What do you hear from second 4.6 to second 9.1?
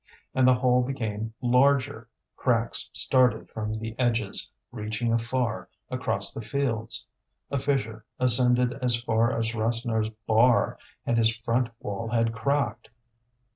reaching afar, across the fields. A fissure ascended as